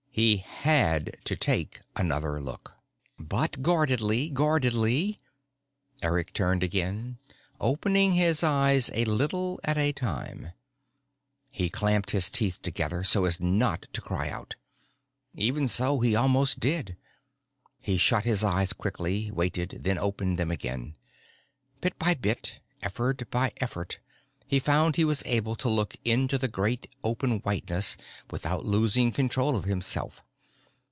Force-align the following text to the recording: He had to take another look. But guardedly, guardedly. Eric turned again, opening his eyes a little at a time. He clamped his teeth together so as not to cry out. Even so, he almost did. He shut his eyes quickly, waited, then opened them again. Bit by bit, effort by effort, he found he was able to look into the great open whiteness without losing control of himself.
He 0.13 0.37
had 0.45 1.15
to 1.23 1.37
take 1.37 1.79
another 1.95 2.41
look. 2.41 2.73
But 3.17 3.61
guardedly, 3.61 4.29
guardedly. 4.29 5.17
Eric 6.01 6.33
turned 6.33 6.63
again, 6.63 7.17
opening 7.61 8.11
his 8.11 8.43
eyes 8.43 8.91
a 8.93 9.05
little 9.05 9.61
at 9.63 9.77
a 9.77 9.93
time. 9.93 10.51
He 11.49 11.69
clamped 11.69 12.11
his 12.11 12.29
teeth 12.29 12.61
together 12.61 13.05
so 13.05 13.23
as 13.23 13.39
not 13.39 13.85
to 13.93 14.01
cry 14.01 14.27
out. 14.29 14.55
Even 15.33 15.69
so, 15.69 16.01
he 16.01 16.13
almost 16.13 16.59
did. 16.59 16.97
He 17.81 17.97
shut 17.97 18.25
his 18.25 18.43
eyes 18.43 18.73
quickly, 18.73 19.31
waited, 19.31 19.77
then 19.83 19.97
opened 19.97 20.37
them 20.37 20.51
again. 20.51 20.97
Bit 21.79 21.97
by 21.97 22.15
bit, 22.15 22.59
effort 22.81 23.31
by 23.31 23.53
effort, 23.57 23.99
he 24.47 24.59
found 24.59 24.97
he 24.97 25.05
was 25.05 25.23
able 25.25 25.55
to 25.55 25.69
look 25.69 25.95
into 26.03 26.37
the 26.37 26.47
great 26.49 26.85
open 27.05 27.37
whiteness 27.39 27.95
without 28.31 28.65
losing 28.65 29.09
control 29.09 29.55
of 29.55 29.63
himself. 29.63 30.21